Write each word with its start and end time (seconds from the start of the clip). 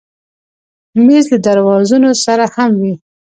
مېز 1.05 1.25
له 1.31 1.37
درازونو 1.45 2.09
سره 2.25 2.45
هم 2.55 2.71
وي. 2.81 2.93